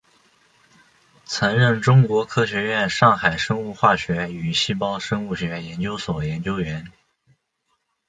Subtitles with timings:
[1.25, 6.91] 曾任中国科学院上海生物化学与细胞生物学研究所研究员。